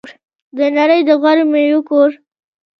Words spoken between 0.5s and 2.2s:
د نړۍ د غوره میوو کور.